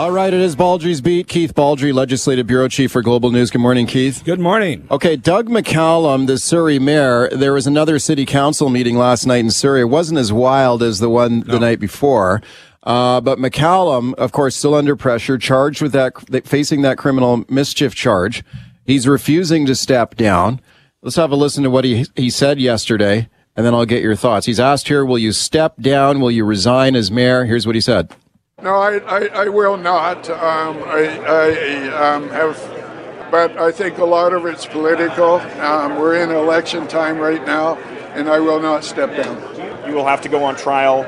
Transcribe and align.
All 0.00 0.10
right, 0.10 0.32
it 0.32 0.40
is 0.40 0.56
Baldrey's 0.56 1.02
Beat. 1.02 1.28
Keith 1.28 1.54
Baldrey, 1.54 1.92
Legislative 1.92 2.46
Bureau 2.46 2.68
Chief 2.68 2.90
for 2.90 3.02
Global 3.02 3.30
News. 3.30 3.50
Good 3.50 3.60
morning, 3.60 3.86
Keith. 3.86 4.22
Good 4.24 4.40
morning. 4.40 4.88
Okay, 4.90 5.14
Doug 5.14 5.50
McCallum, 5.50 6.26
the 6.26 6.38
Surrey 6.38 6.78
mayor, 6.78 7.28
there 7.28 7.52
was 7.52 7.66
another 7.66 7.98
city 7.98 8.24
council 8.24 8.70
meeting 8.70 8.96
last 8.96 9.26
night 9.26 9.40
in 9.40 9.50
Surrey. 9.50 9.82
It 9.82 9.90
wasn't 9.90 10.18
as 10.18 10.32
wild 10.32 10.82
as 10.82 11.00
the 11.00 11.10
one 11.10 11.40
no. 11.40 11.52
the 11.52 11.60
night 11.60 11.80
before. 11.80 12.40
Uh, 12.82 13.20
but 13.20 13.38
McCallum, 13.38 14.14
of 14.14 14.32
course, 14.32 14.56
still 14.56 14.74
under 14.74 14.96
pressure, 14.96 15.36
charged 15.36 15.82
with 15.82 15.92
that, 15.92 16.46
facing 16.46 16.80
that 16.80 16.96
criminal 16.96 17.44
mischief 17.50 17.94
charge. 17.94 18.42
He's 18.86 19.06
refusing 19.06 19.66
to 19.66 19.74
step 19.74 20.14
down. 20.14 20.62
Let's 21.02 21.16
have 21.16 21.30
a 21.30 21.36
listen 21.36 21.62
to 21.64 21.70
what 21.70 21.84
he, 21.84 22.06
he 22.16 22.30
said 22.30 22.58
yesterday, 22.58 23.28
and 23.54 23.66
then 23.66 23.74
I'll 23.74 23.84
get 23.84 24.02
your 24.02 24.16
thoughts. 24.16 24.46
He's 24.46 24.60
asked 24.60 24.88
here, 24.88 25.04
will 25.04 25.18
you 25.18 25.32
step 25.32 25.76
down? 25.78 26.20
Will 26.20 26.30
you 26.30 26.46
resign 26.46 26.96
as 26.96 27.10
mayor? 27.10 27.44
Here's 27.44 27.66
what 27.66 27.74
he 27.74 27.82
said. 27.82 28.10
No, 28.62 28.74
I, 28.74 28.98
I, 28.98 29.26
I 29.44 29.48
will 29.48 29.78
not. 29.78 30.28
Um, 30.28 30.82
I, 30.84 31.18
I 31.26 32.14
um, 32.14 32.28
have, 32.28 33.30
but 33.30 33.56
I 33.56 33.72
think 33.72 33.96
a 33.96 34.04
lot 34.04 34.34
of 34.34 34.44
it's 34.44 34.66
political. 34.66 35.36
Um, 35.36 35.98
we're 35.98 36.16
in 36.22 36.30
election 36.30 36.86
time 36.86 37.16
right 37.18 37.44
now, 37.46 37.76
and 38.14 38.28
I 38.28 38.38
will 38.38 38.60
not 38.60 38.84
step 38.84 39.16
down. 39.16 39.88
You 39.88 39.94
will 39.94 40.06
have 40.06 40.20
to 40.22 40.28
go 40.28 40.44
on 40.44 40.56
trial. 40.56 41.04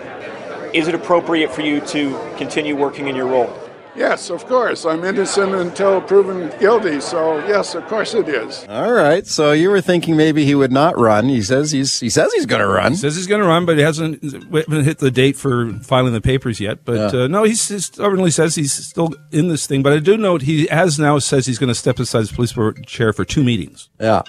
Is 0.73 0.89
it 0.89 0.95
appropriate 0.95 1.53
for 1.53 1.61
you 1.61 1.81
to 1.89 2.19
continue 2.39 2.75
working 2.75 3.09
in 3.09 3.15
your 3.15 3.27
role? 3.27 3.62
Yes, 3.95 4.31
of 4.31 4.47
course. 4.47 4.87
I'm 4.87 5.05
innocent 5.05 5.55
until 5.55 6.01
proven 6.01 6.51
guilty. 6.59 7.01
So 7.01 7.39
yes, 7.47 7.75
of 7.75 7.87
course 7.89 8.15
it 8.15 8.29
is. 8.29 8.65
All 8.69 8.93
right. 8.93 9.27
So 9.27 9.53
you 9.53 9.71
were 9.71 9.83
thinking 9.83 10.17
maybe 10.17 10.45
he 10.45 10.55
would 10.55 10.73
not 10.73 10.99
run. 10.99 11.29
He 11.29 11.43
says 11.43 11.73
he's 11.73 12.01
he 12.01 12.09
says 12.09 12.33
he's 12.33 12.47
going 12.47 12.63
to 12.63 12.67
run. 12.67 12.93
He 12.93 12.99
says 12.99 13.17
he's 13.17 13.27
going 13.27 13.43
to 13.43 13.47
run, 13.47 13.67
but 13.67 13.77
he 13.77 13.83
hasn't 13.83 14.23
haven't 14.23 14.85
hit 14.85 14.99
the 14.99 15.11
date 15.11 15.37
for 15.37 15.73
filing 15.81 16.15
the 16.15 16.23
papers 16.23 16.59
yet. 16.59 16.85
But 16.85 17.15
yeah. 17.15 17.23
uh, 17.23 17.27
no, 17.27 17.45
he 17.45 17.55
stubbornly 17.55 18.31
says 18.31 18.55
he's 18.55 18.73
still 18.73 19.15
in 19.31 19.49
this 19.49 19.67
thing. 19.67 19.83
But 19.83 19.93
I 19.93 19.99
do 19.99 20.17
note 20.17 20.43
he 20.43 20.67
has 20.69 20.99
now 20.99 21.19
says 21.19 21.47
he's 21.47 21.59
going 21.59 21.69
to 21.69 21.75
step 21.75 21.99
aside 21.99 22.21
as 22.21 22.33
police 22.33 22.53
board 22.55 22.87
chair 22.87 23.12
for 23.12 23.25
two 23.25 23.45
meetings. 23.45 23.91
Yeah. 24.01 24.23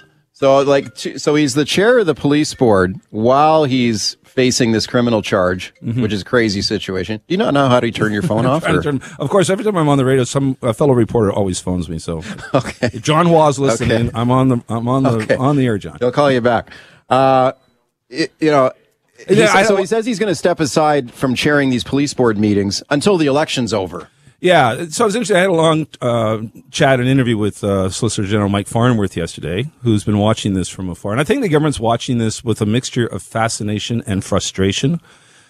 So 0.44 0.60
like 0.60 0.98
so 0.98 1.36
he's 1.36 1.54
the 1.54 1.64
chair 1.64 2.00
of 2.00 2.06
the 2.06 2.14
police 2.14 2.54
board 2.54 3.00
while 3.12 3.64
he's 3.64 4.18
facing 4.26 4.74
this 4.74 4.86
criminal 4.86 5.22
charge, 5.22 5.74
mm-hmm. 5.82 6.02
which 6.02 6.12
is 6.12 6.24
a 6.24 6.26
crazy 6.26 6.62
situation. 6.62 7.22
Do 7.26 7.34
you 7.34 7.38
not 7.38 7.54
know 7.54 7.70
how 7.70 7.80
to 7.80 7.90
turn 7.92 8.12
your 8.12 8.22
phone 8.32 8.46
off? 8.46 8.66
Turn, 8.66 9.00
of 9.20 9.30
course, 9.30 9.50
every 9.50 9.64
time 9.64 9.78
I'm 9.78 9.88
on 9.88 9.98
the 9.98 10.04
radio, 10.04 10.26
some 10.26 10.58
a 10.62 10.74
fellow 10.74 10.92
reporter 10.92 11.32
always 11.32 11.62
phones 11.62 11.88
me. 11.88 11.98
So, 11.98 12.24
okay, 12.54 12.90
if 12.92 13.02
John 13.02 13.30
Waz 13.30 13.58
listening. 13.58 14.10
Okay. 14.10 14.12
I'm 14.14 14.32
on 14.32 14.50
the 14.50 14.62
I'm 14.68 14.90
on 14.90 15.04
the 15.04 15.12
okay. 15.12 15.36
on 15.38 15.56
the 15.56 15.66
air, 15.66 15.78
John. 15.78 15.96
He'll 16.02 16.12
call 16.12 16.30
you 16.30 16.42
back. 16.42 16.72
Uh, 17.10 17.54
it, 18.10 18.34
you 18.42 18.52
know. 18.52 18.74
He 19.26 19.36
yeah, 19.36 19.54
says, 19.54 19.68
so 19.70 19.78
he 19.78 19.86
says 19.86 20.06
he's 20.06 20.20
going 20.20 20.32
to 20.32 20.36
step 20.36 20.60
aside 20.60 21.14
from 21.14 21.36
chairing 21.36 21.70
these 21.70 21.86
police 21.86 22.14
board 22.14 22.38
meetings 22.38 22.84
until 22.90 23.16
the 23.16 23.28
election's 23.28 23.74
over. 23.74 24.10
Yeah, 24.44 24.88
so 24.90 25.06
I 25.06 25.08
was 25.08 25.16
interesting. 25.16 25.38
I 25.38 25.40
had 25.40 25.50
a 25.52 25.54
long 25.54 25.88
uh, 26.02 26.40
chat 26.70 27.00
and 27.00 27.08
interview 27.08 27.38
with 27.38 27.64
uh, 27.64 27.90
Solicitor 27.90 28.28
General 28.28 28.50
Mike 28.50 28.68
Farnworth 28.68 29.16
yesterday, 29.16 29.72
who's 29.84 30.04
been 30.04 30.18
watching 30.18 30.54
this 30.54 30.68
from 30.68 30.90
afar. 30.90 31.14
And 31.14 31.22
I 31.22 31.24
think 31.24 31.42
the 31.42 31.48
government's 31.48 31.80
watching 31.80 32.18
this 32.18 32.44
with 32.44 32.60
a 32.60 32.66
mixture 32.66 33.08
of 33.08 33.24
fascination 33.24 34.04
and 34.06 34.22
frustration. 34.22 35.00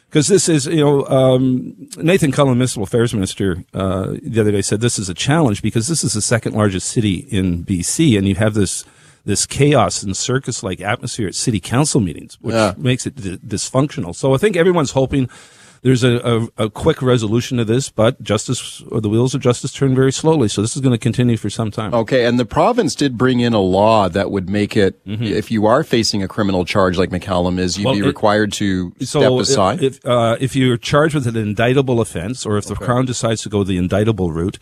Because 0.05 0.27
this 0.27 0.47
is, 0.47 0.67
you 0.67 0.83
know, 0.83 1.07
um, 1.07 1.89
Nathan 1.97 2.31
Cullen, 2.31 2.53
Municipal 2.53 2.83
Affairs 2.83 3.15
Minister, 3.15 3.63
uh, 3.73 4.13
the 4.21 4.39
other 4.39 4.51
day 4.51 4.61
said 4.61 4.79
this 4.79 4.99
is 4.99 5.09
a 5.09 5.15
challenge 5.15 5.63
because 5.63 5.87
this 5.87 6.03
is 6.03 6.13
the 6.13 6.21
second 6.21 6.53
largest 6.53 6.87
city 6.87 7.25
in 7.31 7.65
BC, 7.65 8.15
and 8.15 8.27
you 8.27 8.35
have 8.35 8.53
this 8.53 8.85
this 9.25 9.47
chaos 9.47 10.03
and 10.03 10.15
circus 10.15 10.61
like 10.61 10.81
atmosphere 10.81 11.29
at 11.29 11.33
city 11.33 11.59
council 11.59 11.99
meetings, 11.99 12.37
which 12.41 12.53
yeah. 12.53 12.75
makes 12.77 13.07
it 13.07 13.15
d- 13.15 13.37
dysfunctional. 13.37 14.13
So 14.13 14.35
I 14.35 14.37
think 14.37 14.55
everyone's 14.55 14.91
hoping 14.91 15.29
there's 15.83 16.03
a, 16.03 16.49
a, 16.57 16.65
a, 16.65 16.69
quick 16.69 17.01
resolution 17.01 17.57
to 17.57 17.65
this, 17.65 17.89
but 17.89 18.23
justice, 18.23 18.81
or 18.89 19.01
the 19.01 19.09
wheels 19.09 19.35
of 19.35 19.41
justice 19.41 19.73
turn 19.73 19.93
very 19.93 20.13
slowly. 20.13 20.47
So 20.47 20.61
this 20.61 20.75
is 20.75 20.81
going 20.81 20.93
to 20.93 20.97
continue 20.97 21.35
for 21.35 21.49
some 21.49 21.71
time. 21.71 21.93
Okay. 21.93 22.25
And 22.25 22.39
the 22.39 22.45
province 22.45 22.95
did 22.95 23.17
bring 23.17 23.41
in 23.41 23.53
a 23.53 23.59
law 23.59 24.07
that 24.07 24.31
would 24.31 24.49
make 24.49 24.77
it, 24.77 25.05
mm-hmm. 25.05 25.23
if 25.23 25.51
you 25.51 25.65
are 25.65 25.83
facing 25.83 26.23
a 26.23 26.27
criminal 26.27 26.63
charge 26.63 26.97
like 26.97 27.09
McCallum 27.09 27.59
is, 27.59 27.77
you'd 27.77 27.85
well, 27.85 27.93
be 27.95 27.99
it, 27.99 28.05
required 28.05 28.53
to 28.53 28.93
so 29.01 29.19
step 29.19 29.31
aside. 29.31 29.83
If, 29.83 30.05
uh, 30.05 30.37
if 30.39 30.55
you're 30.55 30.77
charged 30.77 31.15
with 31.15 31.27
an 31.27 31.35
indictable 31.35 31.99
offense, 31.99 32.45
or 32.45 32.57
if 32.57 32.65
the 32.65 32.75
Crown 32.75 33.05
decides 33.05 33.41
to 33.41 33.49
go 33.49 33.65
the 33.65 33.77
indictable 33.77 34.31
route, 34.31 34.57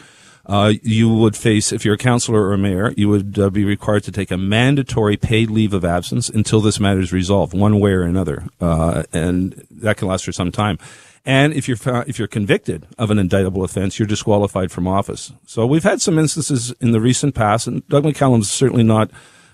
uh, 0.47 0.73
you 0.81 1.13
would 1.13 1.37
face, 1.37 1.71
if 1.71 1.85
you're 1.85 1.93
a 1.93 1.99
councillor 1.99 2.41
or 2.41 2.53
a 2.53 2.57
mayor, 2.57 2.93
you 2.97 3.07
would 3.09 3.37
uh, 3.37 3.49
be 3.49 3.63
required 3.63 4.03
to 4.03 4.11
take 4.11 4.31
a 4.31 4.37
mandatory 4.37 5.17
paid 5.17 5.51
leave 5.51 5.73
of 5.73 5.85
absence 5.85 6.29
until 6.29 6.61
this 6.61 6.79
matter 6.79 6.99
is 6.99 7.13
resolved, 7.13 7.53
one 7.53 7.79
way 7.79 7.91
or 7.91 8.01
another, 8.01 8.45
uh, 8.59 9.03
and 9.13 9.65
that 9.69 9.97
can 9.97 10.07
last 10.07 10.25
for 10.25 10.31
some 10.31 10.51
time. 10.51 10.79
And 11.23 11.53
if 11.53 11.67
you're 11.67 11.77
if 12.07 12.17
you're 12.17 12.27
convicted 12.27 12.87
of 12.97 13.11
an 13.11 13.19
indictable 13.19 13.63
offense, 13.63 13.99
you're 13.99 14.07
disqualified 14.07 14.71
from 14.71 14.87
office. 14.87 15.31
So 15.45 15.67
we've 15.67 15.83
had 15.83 16.01
some 16.01 16.17
instances 16.17 16.73
in 16.81 16.91
the 16.91 17.01
recent 17.01 17.35
past, 17.35 17.67
and 17.67 17.87
Doug 17.89 18.03
McCallum's 18.03 18.49
certainly 18.49 18.83
not 18.83 19.11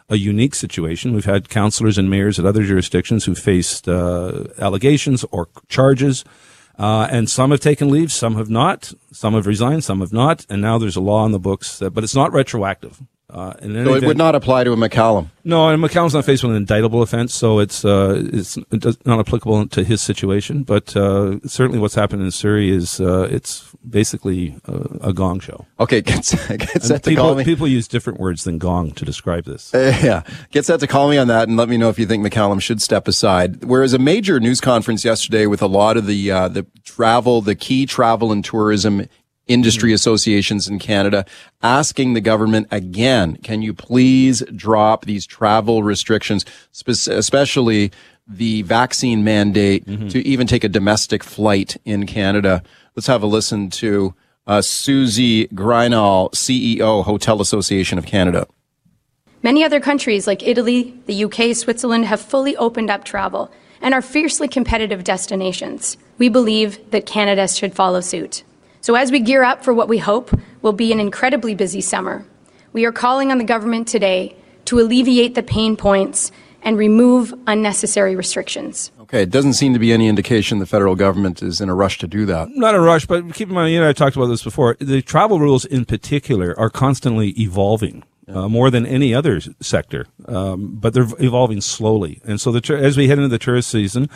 a 0.10 0.16
unique 0.16 0.56
situation. 0.56 1.14
We've 1.14 1.26
had 1.26 1.50
councillors 1.50 1.98
and 1.98 2.10
mayors 2.10 2.40
at 2.40 2.46
other 2.46 2.64
jurisdictions 2.64 3.26
who 3.26 3.36
faced 3.36 3.90
uh, 3.90 4.46
allegations 4.58 5.26
or 5.32 5.50
charges, 5.68 6.24
uh, 6.80 7.08
and 7.12 7.30
some 7.30 7.52
have 7.52 7.60
taken 7.60 7.90
leave, 7.90 8.12
some 8.14 8.36
have 8.36 8.50
not, 8.50 8.94
some 9.12 9.34
have 9.34 9.46
resigned, 9.46 9.84
some 9.84 10.00
have 10.00 10.14
not, 10.14 10.46
and 10.50 10.62
now 10.62 10.78
there's 10.78 10.96
a 10.96 11.02
law 11.02 11.24
on 11.24 11.34
the 11.34 11.40
books, 11.40 11.80
that, 11.80 11.92
but 11.92 12.06
it's 12.06 12.16
not 12.16 12.32
retroactive. 12.32 13.02
Uh, 13.30 13.54
so 13.60 13.96
it 13.96 14.06
would 14.06 14.18
not 14.18 14.36
apply 14.36 14.64
to 14.64 14.72
a 14.72 14.78
McCallum. 14.78 15.28
No, 15.44 15.68
and 15.68 15.84
McCallum's 15.84 16.14
not 16.14 16.24
faced 16.24 16.44
with 16.44 16.52
an 16.52 16.58
indictable 16.58 17.02
offense, 17.02 17.34
so 17.34 17.60
it's 17.60 17.84
uh, 17.84 18.24
it's 18.32 18.58
not 19.06 19.20
applicable 19.20 19.68
to 19.68 19.84
his 19.84 20.02
situation. 20.02 20.64
But 20.64 20.96
uh, 20.96 21.40
certainly, 21.46 21.78
what's 21.78 21.96
happened 21.96 22.22
in 22.22 22.32
Surrey 22.32 22.70
is 22.70 23.02
uh, 23.02 23.28
it's 23.30 23.76
basically 23.88 24.56
a, 24.64 25.10
a, 25.10 25.14
gong 25.14 25.42
show. 25.42 25.66
Okay, 25.78 26.02
get, 26.04 26.16
get 26.26 26.84
set 26.84 27.04
to 27.04 27.10
people, 27.10 27.26
call 27.26 27.36
me. 27.36 27.44
People 27.44 27.68
use 27.68 27.90
different 27.90 28.18
words 28.18 28.46
than 28.46 28.60
gong 28.60 28.92
to 28.92 29.04
describe 29.04 29.44
this. 29.44 29.74
Uh, 29.74 29.98
yeah, 30.02 30.24
get 30.52 30.66
set 30.66 30.80
to 30.80 30.88
call 30.88 31.10
me 31.10 31.18
on 31.18 31.28
that 31.28 31.50
and 31.50 31.58
let 31.58 31.68
me 31.68 31.76
know 31.76 31.90
if 31.90 32.00
you 32.00 32.06
think 32.06 32.26
McCallum 32.26 32.62
should 32.62 32.82
step 32.82 33.10
aside. 33.10 33.66
Whereas 33.66 33.94
a 33.94 34.00
major 34.00 34.40
news 34.40 34.62
conference 34.62 35.04
yesterday 35.04 35.48
with 35.48 35.62
a 35.62 35.68
lot 35.68 35.98
of 35.98 36.06
the 36.06 36.32
uh, 36.32 36.48
the 36.48 36.66
travel, 36.86 37.42
the 37.42 37.56
key 37.56 37.86
travel 37.86 38.32
and 38.32 38.44
tourism 38.44 39.06
industry 39.48 39.94
associations 39.94 40.68
in 40.68 40.80
Canada 40.80 41.26
asking 41.62 42.14
the 42.14 42.22
government 42.22 42.68
again, 42.72 43.38
can 43.38 43.62
you 43.62 43.74
please 43.74 44.44
drop 44.56 45.06
these 45.06 45.26
travel 45.26 45.84
restrictions, 45.84 46.46
especially 46.88 47.92
the 48.28 48.62
vaccine 48.64 49.24
mandate 49.24 49.86
mm-hmm. 49.86 50.08
to 50.10 50.26
even 50.28 50.48
take 50.48 50.64
a 50.64 50.70
domestic 50.70 51.24
flight 51.24 51.78
in 51.86 52.06
Canada? 52.06 52.62
Let's 52.96 53.08
have 53.08 53.24
a 53.24 53.28
listen 53.28 53.70
to 53.72 54.14
uh, 54.48 54.62
Susie 54.62 55.48
Grynol, 55.50 56.32
CEO, 56.32 57.04
Hotel 57.04 57.42
Association 57.42 57.98
of 57.98 58.06
Canada. 58.06 58.48
Many 59.44 59.64
other 59.64 59.80
countries 59.80 60.26
like 60.26 60.42
Italy, 60.42 60.94
the 61.06 61.26
UK, 61.26 61.56
Switzerland 61.56 62.06
have 62.06 62.20
fully 62.20 62.58
opened 62.58 62.90
up 62.90 63.04
travel 63.04 63.52
and 63.82 63.94
are 63.94 64.02
fiercely 64.02 64.48
competitive 64.48 65.04
destinations. 65.04 65.98
We 66.18 66.30
believe 66.30 66.92
that 66.92 67.06
Canada 67.06 67.48
should 67.48 67.76
follow 67.76 68.02
suit. 68.02 68.44
So, 68.88 68.96
as 68.96 69.12
we 69.12 69.20
gear 69.20 69.44
up 69.44 69.66
for 69.66 69.74
what 69.74 69.90
we 69.90 69.98
hope 69.98 70.32
will 70.62 70.72
be 70.72 70.94
an 70.94 71.00
incredibly 71.02 71.54
busy 71.56 71.82
summer, 71.82 72.26
we 72.72 72.86
are 72.86 72.94
calling 72.94 73.32
on 73.32 73.38
the 73.38 73.44
government 73.44 73.86
today 73.86 74.34
to 74.64 74.80
alleviate 74.80 75.36
the 75.36 75.44
pain 75.44 75.76
points 75.76 76.32
and 76.62 76.78
remove 76.78 77.34
unnecessary 77.48 78.16
restrictions. 78.16 78.94
Okay, 79.02 79.24
it 79.24 79.30
doesn't 79.30 79.56
seem 79.56 79.74
to 79.74 79.80
be 79.80 79.92
any 79.92 80.08
indication 80.08 80.60
the 80.60 80.66
federal 80.66 80.96
government 80.96 81.44
is 81.44 81.60
in 81.60 81.68
a 81.68 81.76
rush 81.76 81.98
to 81.98 82.08
do 82.08 82.26
that. 82.28 82.48
Not 82.52 82.76
a 82.76 82.80
rush, 82.80 83.06
but 83.06 83.34
keep 83.34 83.50
in 83.50 83.56
mind, 83.56 83.74
you 83.74 83.82
know, 83.82 83.90
I 83.90 83.92
talked 83.92 84.16
about 84.16 84.28
this 84.28 84.42
before. 84.42 84.78
The 84.80 85.02
travel 85.02 85.42
rules 85.42 85.66
in 85.66 85.84
particular 85.84 86.58
are 86.58 86.70
constantly 86.70 87.32
evolving. 87.32 88.06
Uh, 88.30 88.50
more 88.50 88.70
than 88.70 88.86
any 88.86 89.16
other 89.16 89.40
sector, 89.62 90.06
um, 90.26 90.76
but 90.76 90.94
they're 90.94 91.08
evolving 91.20 91.62
slowly. 91.62 92.20
And 92.26 92.42
so, 92.42 92.52
the, 92.52 92.76
as 92.76 92.98
we 92.98 93.08
head 93.08 93.20
into 93.20 93.30
the 93.30 93.40
tourist 93.40 93.70
season, 93.70 94.10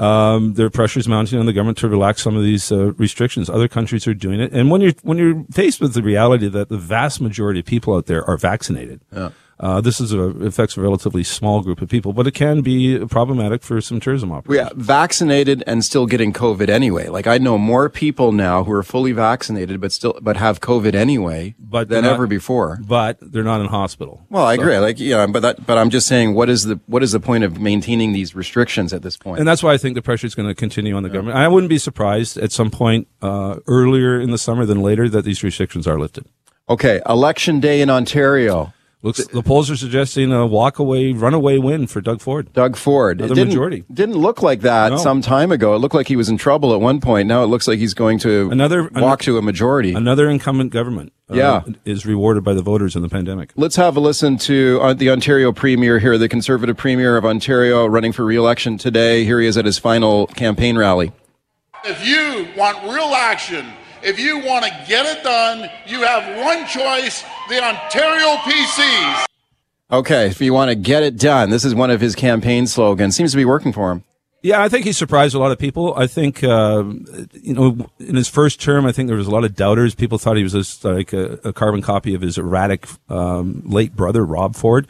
um, 0.00 0.54
there 0.54 0.64
are 0.64 0.70
pressures 0.70 1.06
mounting 1.06 1.38
on 1.38 1.44
the 1.44 1.52
government 1.52 1.76
to 1.78 1.88
relax 1.88 2.22
some 2.22 2.34
of 2.34 2.42
these 2.42 2.72
uh, 2.72 2.92
restrictions. 2.94 3.50
Other 3.50 3.68
countries 3.68 4.06
are 4.06 4.14
doing 4.14 4.40
it, 4.40 4.50
and 4.52 4.70
when 4.70 4.80
you're 4.80 4.94
when 5.02 5.18
you're 5.18 5.44
faced 5.52 5.80
with 5.80 5.92
the 5.92 6.02
reality 6.02 6.48
that 6.48 6.70
the 6.70 6.78
vast 6.78 7.20
majority 7.20 7.60
of 7.60 7.66
people 7.66 7.94
out 7.94 8.06
there 8.06 8.24
are 8.24 8.38
vaccinated, 8.38 9.00
yeah. 9.12 9.30
Uh, 9.60 9.80
this 9.80 10.00
is 10.00 10.12
a, 10.14 10.20
affects 10.20 10.78
a 10.78 10.80
relatively 10.80 11.22
small 11.22 11.60
group 11.60 11.82
of 11.82 11.88
people, 11.88 12.14
but 12.14 12.26
it 12.26 12.32
can 12.32 12.62
be 12.62 12.98
problematic 13.06 13.62
for 13.62 13.80
some 13.82 14.00
tourism 14.00 14.32
operators. 14.32 14.66
Yeah, 14.66 14.70
vaccinated 14.74 15.62
and 15.66 15.84
still 15.84 16.06
getting 16.06 16.32
COVID 16.32 16.70
anyway. 16.70 17.08
Like 17.08 17.26
I 17.26 17.36
know 17.36 17.58
more 17.58 17.90
people 17.90 18.32
now 18.32 18.64
who 18.64 18.72
are 18.72 18.82
fully 18.82 19.12
vaccinated 19.12 19.78
but 19.78 19.92
still 19.92 20.18
but 20.22 20.38
have 20.38 20.60
COVID 20.60 20.94
anyway 20.94 21.54
but 21.58 21.90
than 21.90 22.04
not, 22.04 22.14
ever 22.14 22.26
before. 22.26 22.78
But 22.86 23.18
they're 23.20 23.44
not 23.44 23.60
in 23.60 23.66
hospital. 23.66 24.24
Well, 24.30 24.46
I 24.46 24.56
so. 24.56 24.62
agree. 24.62 24.78
Like 24.78 24.98
yeah, 24.98 25.26
but 25.26 25.40
that, 25.40 25.66
but 25.66 25.76
I'm 25.76 25.90
just 25.90 26.06
saying, 26.06 26.34
what 26.34 26.48
is 26.48 26.64
the 26.64 26.80
what 26.86 27.02
is 27.02 27.12
the 27.12 27.20
point 27.20 27.44
of 27.44 27.60
maintaining 27.60 28.12
these 28.12 28.34
restrictions 28.34 28.94
at 28.94 29.02
this 29.02 29.18
point? 29.18 29.40
And 29.40 29.46
that's 29.46 29.62
why 29.62 29.74
I 29.74 29.78
think 29.78 29.94
the 29.94 30.02
pressure 30.02 30.26
is 30.26 30.34
going 30.34 30.48
to 30.48 30.54
continue 30.54 30.96
on 30.96 31.02
the 31.02 31.10
yeah. 31.10 31.16
government. 31.16 31.36
I 31.36 31.48
wouldn't 31.48 31.68
be 31.68 31.78
surprised 31.78 32.38
at 32.38 32.50
some 32.50 32.70
point 32.70 33.08
uh, 33.20 33.56
earlier 33.66 34.18
in 34.18 34.30
the 34.30 34.38
summer 34.38 34.64
than 34.64 34.80
later 34.80 35.06
that 35.10 35.26
these 35.26 35.42
restrictions 35.42 35.86
are 35.86 35.98
lifted. 35.98 36.24
Okay, 36.70 37.00
election 37.06 37.60
day 37.60 37.82
in 37.82 37.90
Ontario. 37.90 38.72
Looks 39.02 39.26
the 39.28 39.42
polls 39.42 39.70
are 39.70 39.76
suggesting 39.76 40.30
a 40.30 40.46
walk-away, 40.46 41.12
runaway 41.12 41.56
win 41.56 41.86
for 41.86 42.02
Doug 42.02 42.20
Ford. 42.20 42.52
Doug 42.52 42.76
Ford. 42.76 43.18
Another 43.20 43.32
it 43.32 43.34
didn't, 43.36 43.48
majority. 43.48 43.84
Didn't 43.90 44.16
look 44.16 44.42
like 44.42 44.60
that 44.60 44.90
No. 44.92 44.98
some 44.98 45.22
time 45.22 45.50
ago. 45.50 45.74
It 45.74 45.78
looked 45.78 45.94
like 45.94 46.06
he 46.08 46.16
was 46.16 46.28
in 46.28 46.36
trouble 46.36 46.74
at 46.74 46.82
one 46.82 47.00
point. 47.00 47.26
Now 47.26 47.42
it 47.42 47.46
looks 47.46 47.66
like 47.66 47.78
he's 47.78 47.94
going 47.94 48.18
to 48.18 48.50
Another- 48.50 48.90
walk 48.94 49.22
to 49.22 49.38
a 49.38 49.42
majority. 49.42 49.94
Another 49.94 50.28
incumbent 50.28 50.70
government, 50.70 51.14
uh, 51.30 51.34
Yeah. 51.34 51.62
is 51.86 52.04
rewarded 52.04 52.44
by 52.44 52.52
the 52.52 52.60
voters 52.60 52.94
in 52.94 53.00
the 53.00 53.08
pandemic. 53.08 53.52
Let's 53.56 53.76
have 53.76 53.96
a 53.96 54.00
listen 54.00 54.36
to 54.38 54.78
uh, 54.82 54.92
the 54.92 55.08
Ontario 55.08 55.50
Premier 55.50 55.98
here, 55.98 56.18
the 56.18 56.28
Conservative 56.28 56.76
Premier 56.76 57.16
of 57.16 57.24
Ontario, 57.24 57.86
running 57.86 58.12
for 58.12 58.26
re-election 58.26 58.76
today. 58.76 59.24
Here 59.24 59.40
he 59.40 59.46
is 59.46 59.56
at 59.56 59.64
his 59.64 59.78
final 59.78 60.26
campaign 60.26 60.76
rally. 60.76 61.10
If 61.86 62.06
you 62.06 62.48
want 62.54 62.82
real 62.84 63.14
action, 63.16 63.64
if 64.02 64.18
you 64.18 64.38
want 64.38 64.64
to 64.64 64.70
get 64.88 65.06
it 65.06 65.22
done, 65.22 65.70
you 65.86 66.02
have 66.02 66.36
one 66.44 66.66
choice 66.66 67.24
the 67.48 67.62
Ontario 67.62 68.36
PCs. 68.36 69.24
Okay, 69.92 70.26
if 70.28 70.40
you 70.40 70.52
want 70.52 70.70
to 70.70 70.74
get 70.76 71.02
it 71.02 71.16
done, 71.16 71.50
this 71.50 71.64
is 71.64 71.74
one 71.74 71.90
of 71.90 72.00
his 72.00 72.14
campaign 72.14 72.66
slogans. 72.66 73.16
Seems 73.16 73.32
to 73.32 73.36
be 73.36 73.44
working 73.44 73.72
for 73.72 73.90
him. 73.90 74.04
Yeah, 74.42 74.62
I 74.62 74.68
think 74.68 74.86
he 74.86 74.92
surprised 74.92 75.34
a 75.34 75.38
lot 75.38 75.52
of 75.52 75.58
people. 75.58 75.94
I 75.96 76.06
think, 76.06 76.42
uh, 76.42 76.84
you 77.32 77.52
know, 77.52 77.90
in 77.98 78.16
his 78.16 78.28
first 78.28 78.60
term, 78.60 78.86
I 78.86 78.92
think 78.92 79.08
there 79.08 79.16
was 79.16 79.26
a 79.26 79.30
lot 79.30 79.44
of 79.44 79.54
doubters. 79.54 79.94
People 79.94 80.16
thought 80.16 80.36
he 80.36 80.42
was 80.42 80.52
just 80.52 80.82
like 80.84 81.12
a, 81.12 81.38
a 81.44 81.52
carbon 81.52 81.82
copy 81.82 82.14
of 82.14 82.22
his 82.22 82.38
erratic 82.38 82.86
um, 83.10 83.62
late 83.66 83.94
brother, 83.94 84.24
Rob 84.24 84.54
Ford. 84.54 84.86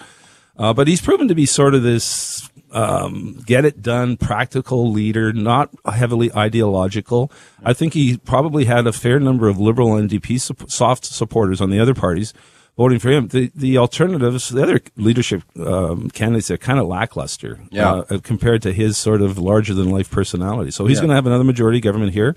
Uh, 0.56 0.74
but 0.74 0.86
he's 0.86 1.00
proven 1.00 1.26
to 1.26 1.34
be 1.34 1.46
sort 1.46 1.74
of 1.74 1.82
this 1.82 2.49
um, 2.72 3.42
get 3.46 3.64
it 3.64 3.82
done, 3.82 4.16
practical 4.16 4.90
leader, 4.90 5.32
not 5.32 5.70
heavily 5.92 6.32
ideological. 6.34 7.30
I 7.64 7.72
think 7.72 7.94
he 7.94 8.16
probably 8.18 8.64
had 8.66 8.86
a 8.86 8.92
fair 8.92 9.18
number 9.20 9.48
of 9.48 9.58
liberal 9.58 9.90
NDP 9.90 10.40
sup- 10.40 10.70
soft 10.70 11.04
supporters 11.04 11.60
on 11.60 11.70
the 11.70 11.78
other 11.80 11.94
parties 11.94 12.32
voting 12.76 12.98
for 12.98 13.10
him. 13.10 13.28
The 13.28 13.50
the 13.54 13.76
alternatives, 13.78 14.48
the 14.48 14.62
other 14.62 14.80
leadership 14.96 15.42
um, 15.58 16.08
candidates, 16.10 16.50
are 16.50 16.56
kind 16.56 16.78
of 16.78 16.86
lackluster 16.86 17.60
Yeah. 17.70 17.92
uh, 18.08 18.18
compared 18.22 18.62
to 18.62 18.72
his 18.72 18.96
sort 18.96 19.20
of 19.20 19.36
larger 19.38 19.74
than 19.74 19.90
life 19.90 20.10
personality. 20.10 20.70
So 20.70 20.86
he's 20.86 20.96
Yeah. 20.98 21.02
going 21.02 21.08
to 21.10 21.14
have 21.16 21.26
another 21.26 21.44
majority 21.44 21.80
government 21.80 22.12
here. 22.12 22.34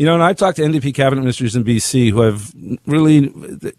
You 0.00 0.06
know, 0.06 0.14
and 0.14 0.22
I've 0.22 0.38
talked 0.38 0.56
to 0.56 0.62
NDP 0.62 0.94
cabinet 0.94 1.20
ministers 1.20 1.54
in 1.54 1.62
BC 1.62 2.08
who 2.08 2.22
have 2.22 2.54
really, 2.86 3.30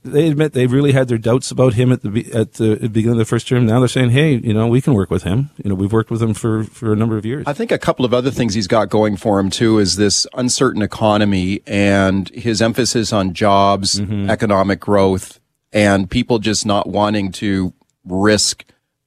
they 0.03 0.27
admit 0.27 0.53
they 0.53 0.67
really 0.67 0.91
had 0.91 1.07
their 1.07 1.17
doubts 1.17 1.49
about 1.49 1.73
him 1.73 1.91
at 1.91 2.03
the 2.03 2.31
at 2.31 2.53
the 2.53 2.75
beginning 2.89 3.13
of 3.13 3.17
the 3.17 3.25
first 3.25 3.47
term. 3.47 3.65
Now 3.65 3.79
they're 3.79 3.87
saying, 3.87 4.11
hey, 4.11 4.35
you 4.35 4.53
know, 4.53 4.67
we 4.67 4.81
can 4.81 4.93
work 4.93 5.09
with 5.09 5.23
him. 5.23 5.49
You 5.63 5.69
know, 5.71 5.75
we've 5.75 5.91
worked 5.91 6.11
with 6.11 6.21
him 6.21 6.35
for 6.35 6.63
for 6.63 6.93
a 6.93 6.95
number 6.95 7.17
of 7.17 7.25
years. 7.25 7.45
I 7.47 7.53
think 7.53 7.71
a 7.71 7.79
couple 7.79 8.05
of 8.05 8.13
other 8.13 8.29
things 8.29 8.53
he's 8.53 8.67
got 8.67 8.87
going 8.89 9.17
for 9.17 9.39
him 9.39 9.49
too 9.49 9.79
is 9.79 9.95
this 9.95 10.27
uncertain 10.35 10.83
economy 10.83 11.63
and 11.65 12.29
his 12.29 12.61
emphasis 12.61 13.11
on 13.11 13.33
jobs, 13.33 13.99
Mm-hmm. 13.99 14.29
economic 14.29 14.79
growth, 14.79 15.39
and 15.73 16.07
people 16.07 16.37
just 16.37 16.67
not 16.67 16.87
wanting 16.87 17.31
to 17.31 17.73
risk 18.05 18.63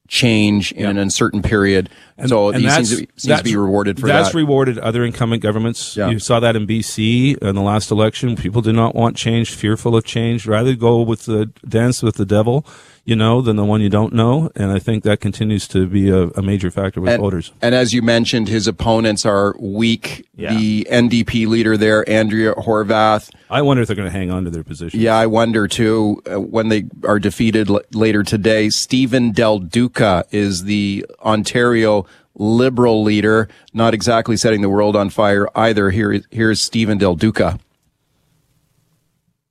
change 0.09 0.71
in 0.73 0.85
an 0.85 0.97
uncertain 0.97 1.41
period. 1.41 1.89
So 2.27 2.51
he 2.51 2.69
seems, 2.69 2.89
to, 2.91 2.97
be- 3.05 3.09
seems 3.17 3.37
to 3.39 3.43
be 3.43 3.55
rewarded 3.57 3.99
for 3.99 4.07
that's 4.07 4.29
that. 4.31 4.37
rewarded 4.37 4.77
other 4.79 5.03
incumbent 5.03 5.41
governments. 5.43 5.97
Yeah. 5.97 6.09
You 6.09 6.19
saw 6.19 6.39
that 6.39 6.55
in 6.55 6.65
BC 6.65 7.37
in 7.39 7.55
the 7.55 7.61
last 7.61 7.91
election. 7.91 8.35
People 8.35 8.61
did 8.61 8.75
not 8.75 8.95
want 8.95 9.17
change, 9.17 9.53
fearful 9.53 9.95
of 9.95 10.05
change, 10.05 10.47
rather 10.47 10.75
go 10.75 11.01
with 11.01 11.25
the 11.25 11.47
dance 11.67 12.01
with 12.01 12.15
the 12.15 12.25
devil, 12.25 12.65
you 13.03 13.15
know, 13.15 13.41
than 13.41 13.55
the 13.57 13.65
one 13.65 13.81
you 13.81 13.89
don't 13.89 14.13
know. 14.13 14.49
And 14.55 14.71
I 14.71 14.79
think 14.79 15.03
that 15.03 15.19
continues 15.19 15.67
to 15.69 15.85
be 15.87 16.09
a, 16.09 16.27
a 16.29 16.41
major 16.41 16.71
factor 16.71 17.01
with 17.01 17.11
and, 17.13 17.21
voters. 17.21 17.51
and 17.61 17.75
as 17.75 17.93
you 17.93 18.01
mentioned, 18.01 18.47
his 18.47 18.65
opponents 18.67 19.25
are 19.25 19.53
weak. 19.59 20.27
Yeah. 20.37 20.53
The 20.53 20.87
NDP 20.89 21.47
leader 21.47 21.77
there, 21.77 22.07
Andrea 22.09 22.53
Horvath. 22.55 23.29
I 23.49 23.61
wonder 23.61 23.81
if 23.81 23.87
they're 23.87 23.95
going 23.95 24.11
to 24.11 24.17
hang 24.17 24.31
on 24.31 24.43
to 24.45 24.49
their 24.49 24.63
position. 24.63 24.99
Yeah, 24.99 25.15
I 25.15 25.27
wonder 25.27 25.67
too 25.67 26.21
uh, 26.29 26.39
when 26.41 26.69
they 26.69 26.85
are 27.03 27.19
defeated 27.19 27.69
l- 27.69 27.81
later 27.93 28.23
today. 28.23 28.69
Stephen 28.69 29.31
Del 29.31 29.59
Duca 29.59 30.25
is 30.31 30.63
the 30.63 31.05
Ontario 31.21 32.04
Liberal 32.35 33.01
leader, 33.03 33.47
not 33.73 33.93
exactly 33.93 34.35
setting 34.37 34.61
the 34.61 34.69
world 34.69 34.95
on 34.95 35.09
fire 35.09 35.47
either. 35.55 35.89
Here, 35.89 36.21
here's 36.31 36.59
Stephen 36.61 36.97
Del 36.97 37.15
Duca. 37.15 37.59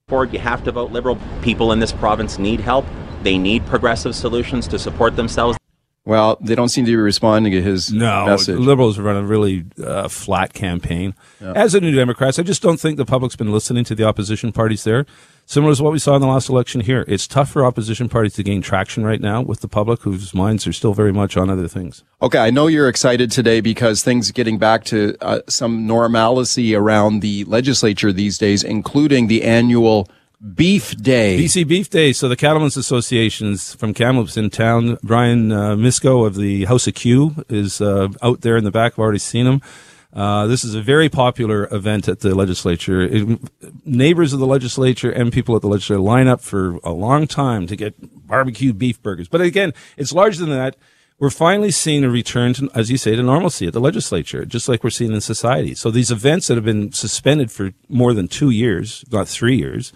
Ford, 0.08 0.32
you 0.32 0.38
have 0.38 0.62
to 0.64 0.72
vote 0.72 0.92
Liberal. 0.92 1.18
People 1.42 1.72
in 1.72 1.78
this 1.78 1.92
province 1.92 2.38
need 2.38 2.60
help. 2.60 2.84
They 3.22 3.38
need 3.38 3.64
progressive 3.66 4.14
solutions 4.14 4.68
to 4.68 4.78
support 4.78 5.16
themselves. 5.16 5.56
Well, 6.06 6.36
they 6.42 6.54
don't 6.54 6.68
seem 6.68 6.84
to 6.84 6.90
be 6.90 6.96
responding 6.96 7.50
to 7.52 7.62
his 7.62 7.90
No, 7.90 8.26
message. 8.26 8.58
liberals 8.58 8.98
run 8.98 9.16
a 9.16 9.22
really 9.22 9.64
uh, 9.82 10.08
flat 10.08 10.52
campaign. 10.52 11.14
As 11.40 11.72
the 11.72 11.80
New 11.80 11.94
Democrats, 11.94 12.38
I 12.38 12.42
just 12.42 12.60
don't 12.60 12.78
think 12.78 12.98
the 12.98 13.06
public's 13.06 13.36
been 13.36 13.50
listening 13.50 13.84
to 13.84 13.94
the 13.94 14.04
opposition 14.04 14.52
parties 14.52 14.84
there. 14.84 15.06
Similar 15.46 15.74
to 15.74 15.82
what 15.82 15.92
we 15.92 15.98
saw 15.98 16.14
in 16.14 16.22
the 16.22 16.26
last 16.26 16.48
election 16.48 16.80
here. 16.80 17.04
It's 17.06 17.26
tough 17.26 17.50
for 17.50 17.64
opposition 17.64 18.08
parties 18.08 18.34
to 18.34 18.42
gain 18.42 18.62
traction 18.62 19.04
right 19.04 19.20
now 19.20 19.42
with 19.42 19.60
the 19.60 19.68
public, 19.68 20.00
whose 20.02 20.34
minds 20.34 20.66
are 20.66 20.72
still 20.72 20.94
very 20.94 21.12
much 21.12 21.36
on 21.36 21.50
other 21.50 21.68
things. 21.68 22.02
Okay, 22.22 22.38
I 22.38 22.50
know 22.50 22.66
you're 22.66 22.88
excited 22.88 23.30
today 23.30 23.60
because 23.60 24.02
things 24.02 24.30
are 24.30 24.32
getting 24.32 24.58
back 24.58 24.84
to 24.86 25.16
uh, 25.20 25.40
some 25.46 25.86
normalcy 25.86 26.74
around 26.74 27.20
the 27.20 27.44
legislature 27.44 28.12
these 28.12 28.38
days, 28.38 28.64
including 28.64 29.26
the 29.26 29.42
annual 29.42 30.08
Beef 30.54 30.96
Day. 30.96 31.38
BC 31.38 31.66
Beef 31.66 31.88
Day. 31.88 32.12
So 32.12 32.28
the 32.28 32.36
Cattlemen's 32.36 32.76
Associations 32.76 33.74
from 33.74 33.94
Kamloops 33.94 34.36
in 34.36 34.50
town. 34.50 34.98
Brian 35.02 35.52
uh, 35.52 35.74
Misko 35.74 36.26
of 36.26 36.34
the 36.36 36.64
House 36.66 36.86
of 36.86 36.94
Q 36.94 37.44
is 37.48 37.80
uh, 37.80 38.08
out 38.22 38.42
there 38.42 38.56
in 38.56 38.64
the 38.64 38.70
back. 38.70 38.94
I've 38.94 38.98
already 38.98 39.18
seen 39.18 39.46
him. 39.46 39.62
Uh, 40.14 40.46
this 40.46 40.64
is 40.64 40.76
a 40.76 40.80
very 40.80 41.08
popular 41.08 41.68
event 41.72 42.06
at 42.08 42.20
the 42.20 42.34
legislature. 42.34 43.00
It- 43.02 43.38
neighbors 43.84 44.32
of 44.32 44.38
the 44.38 44.46
legislature 44.46 45.10
and 45.10 45.32
people 45.32 45.56
at 45.56 45.62
the 45.62 45.68
legislature 45.68 46.00
line 46.00 46.28
up 46.28 46.40
for 46.40 46.78
a 46.84 46.92
long 46.92 47.26
time 47.26 47.66
to 47.66 47.74
get 47.74 47.94
barbecue 48.26 48.72
beef 48.72 49.02
burgers. 49.02 49.28
But 49.28 49.40
again, 49.40 49.72
it's 49.96 50.12
larger 50.12 50.40
than 50.40 50.50
that. 50.50 50.76
We're 51.18 51.30
finally 51.30 51.70
seeing 51.70 52.04
a 52.04 52.10
return 52.10 52.54
to, 52.54 52.68
as 52.74 52.90
you 52.90 52.96
say, 52.96 53.14
to 53.14 53.22
normalcy 53.22 53.66
at 53.66 53.72
the 53.72 53.80
legislature, 53.80 54.44
just 54.44 54.68
like 54.68 54.82
we're 54.82 54.90
seeing 54.90 55.12
in 55.12 55.20
society. 55.20 55.74
So 55.74 55.90
these 55.90 56.10
events 56.10 56.48
that 56.48 56.56
have 56.56 56.64
been 56.64 56.92
suspended 56.92 57.52
for 57.52 57.72
more 57.88 58.12
than 58.14 58.26
two 58.28 58.50
years, 58.50 59.04
not 59.10 59.28
three 59.28 59.56
years, 59.56 59.92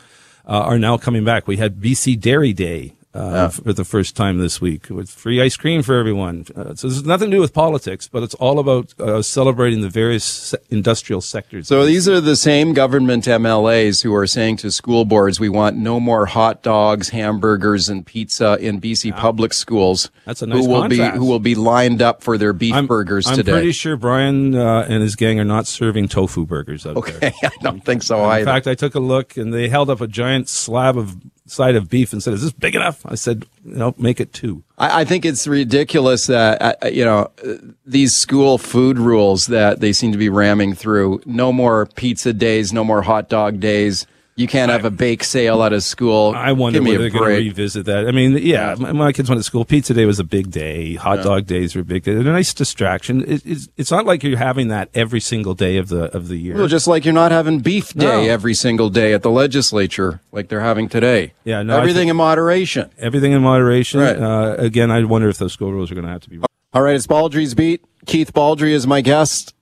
uh, 0.46 0.60
are 0.60 0.78
now 0.78 0.96
coming 0.96 1.24
back. 1.24 1.46
We 1.46 1.56
had 1.56 1.80
BC 1.80 2.20
Dairy 2.20 2.52
Day 2.52 2.94
uh, 3.14 3.48
for 3.48 3.72
the 3.72 3.84
first 3.84 4.14
time 4.14 4.38
this 4.38 4.60
week 4.60 4.90
with 4.90 5.10
free 5.10 5.40
ice 5.40 5.56
cream 5.56 5.82
for 5.82 5.98
everyone. 5.98 6.44
Uh, 6.54 6.74
so 6.74 6.86
this 6.88 6.98
has 6.98 7.04
nothing 7.04 7.30
to 7.30 7.36
do 7.36 7.40
with 7.40 7.52
politics, 7.52 8.06
but 8.06 8.22
it's 8.22 8.34
all 8.34 8.58
about 8.58 8.92
uh, 9.00 9.22
celebrating 9.22 9.80
the 9.80 9.88
various 9.88 10.24
se- 10.24 10.58
industrial 10.70 11.20
sectors. 11.20 11.66
So 11.68 11.84
these 11.86 12.08
are 12.08 12.20
the 12.20 12.36
same 12.36 12.74
government 12.74 13.24
MLAs 13.24 14.02
who 14.02 14.14
are 14.14 14.26
saying 14.26 14.58
to 14.58 14.70
school 14.70 15.04
boards, 15.04 15.40
we 15.40 15.48
want 15.48 15.76
no 15.76 15.98
more 15.98 16.26
hot 16.26 16.62
dogs, 16.62 17.08
hamburgers, 17.08 17.88
and 17.88 18.04
pizza 18.06 18.56
in 18.60 18.80
BC 18.80 19.16
public 19.16 19.52
schools. 19.54 20.10
That's 20.26 20.42
a 20.42 20.46
nice 20.46 20.58
who 20.64 20.68
will 20.70 20.82
contrast. 20.82 21.12
be 21.14 21.18
who 21.18 21.24
will 21.26 21.38
be 21.40 21.54
lined 21.54 22.02
up 22.02 22.22
for 22.22 22.36
their 22.38 22.52
beef 22.52 22.86
burgers 22.86 23.26
I'm 23.26 23.36
today. 23.36 23.52
pretty 23.52 23.72
sure 23.72 23.96
Brian 23.96 24.54
uh, 24.54 24.86
and 24.88 25.02
his 25.02 25.16
gang 25.16 25.40
are 25.40 25.44
not 25.44 25.66
serving 25.66 26.08
tofu 26.08 26.46
burgers 26.46 26.86
out 26.86 26.94
there. 27.04 27.16
okay, 27.16 27.32
I 27.42 27.50
don't 27.62 27.84
think 27.84 28.02
so 28.02 28.18
In 28.24 28.30
either. 28.30 28.44
fact, 28.44 28.66
I 28.66 28.74
took 28.74 28.94
a 28.94 29.00
look 29.00 29.36
and 29.36 29.52
they 29.52 29.68
held 29.68 29.88
up 29.90 30.00
a 30.00 30.06
giant 30.06 30.48
slab 30.48 30.96
of 30.98 31.16
side 31.50 31.76
of 31.76 31.88
beef 31.88 32.12
and 32.12 32.22
said, 32.22 32.34
"Is 32.34 32.42
this 32.42 32.52
big 32.52 32.74
enough?" 32.74 33.04
I 33.04 33.14
said, 33.14 33.46
"You 33.64 33.76
know, 33.76 33.94
make 33.98 34.20
it 34.20 34.32
two. 34.32 34.62
I, 34.76 35.00
I 35.00 35.04
think 35.04 35.24
it's 35.24 35.46
ridiculous 35.46 36.26
that 36.26 36.60
uh, 36.82 36.88
you 36.88 37.04
know 37.04 37.30
uh, 37.44 37.54
these 37.86 38.14
school 38.14 38.58
food 38.58 38.98
rules 38.98 39.46
that 39.46 39.80
they 39.80 39.92
seem 39.92 40.12
to 40.12 40.18
be 40.18 40.28
ramming 40.28 40.74
through. 40.74 41.22
No 41.26 41.52
more 41.52 41.86
pizza 41.86 42.32
days, 42.32 42.72
no 42.72 42.84
more 42.84 43.02
hot 43.02 43.28
dog 43.28 43.60
days. 43.60 44.06
You 44.38 44.46
can't 44.46 44.70
have 44.70 44.84
a 44.84 44.90
bake 44.90 45.24
sale 45.24 45.64
at 45.64 45.72
a 45.72 45.80
school. 45.80 46.32
I 46.36 46.52
wonder 46.52 46.80
whether 46.80 46.98
they're 46.98 47.10
going 47.10 47.30
to 47.30 47.36
revisit 47.48 47.86
that. 47.86 48.06
I 48.06 48.12
mean, 48.12 48.38
yeah, 48.38 48.76
my, 48.78 48.92
my 48.92 49.12
kids 49.12 49.28
went 49.28 49.40
to 49.40 49.42
school. 49.42 49.64
Pizza 49.64 49.94
day 49.94 50.04
was 50.06 50.20
a 50.20 50.24
big 50.24 50.52
day. 50.52 50.94
Hot 50.94 51.24
dog 51.24 51.46
days 51.46 51.74
were 51.74 51.80
a 51.80 51.84
big 51.84 52.04
day. 52.04 52.12
They're 52.12 52.20
a 52.20 52.32
nice 52.32 52.54
distraction. 52.54 53.22
It, 53.28 53.44
it's, 53.44 53.68
it's 53.76 53.90
not 53.90 54.06
like 54.06 54.22
you're 54.22 54.38
having 54.38 54.68
that 54.68 54.90
every 54.94 55.18
single 55.18 55.54
day 55.54 55.76
of 55.76 55.88
the 55.88 56.04
of 56.16 56.28
the 56.28 56.36
year. 56.36 56.54
Well, 56.54 56.68
just 56.68 56.86
like 56.86 57.04
you're 57.04 57.14
not 57.14 57.32
having 57.32 57.58
beef 57.58 57.92
day 57.94 58.06
No. 58.06 58.20
every 58.32 58.54
single 58.54 58.90
day 58.90 59.12
at 59.12 59.22
the 59.22 59.30
legislature 59.30 60.20
like 60.30 60.46
they're 60.48 60.60
having 60.60 60.88
today. 60.88 61.32
Yeah, 61.42 61.64
no, 61.64 61.76
everything 61.76 62.06
in 62.06 62.14
moderation. 62.16 62.90
Everything 62.96 63.32
in 63.32 63.42
moderation. 63.42 63.98
Right. 63.98 64.16
Uh, 64.16 64.54
again, 64.56 64.92
I 64.92 65.02
wonder 65.02 65.28
if 65.28 65.38
those 65.38 65.52
school 65.52 65.72
rules 65.72 65.90
are 65.90 65.94
going 65.96 66.06
to 66.06 66.12
have 66.12 66.22
to 66.22 66.30
be. 66.30 66.38
All 66.72 66.82
right, 66.82 66.94
it's 66.94 67.08
Baldrey's 67.08 67.56
beat. 67.56 67.84
Keith 68.06 68.32
Baldrey 68.32 68.70
is 68.70 68.86
my 68.86 69.00
guest. 69.00 69.52